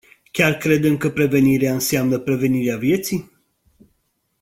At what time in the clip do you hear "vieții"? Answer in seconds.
2.77-3.31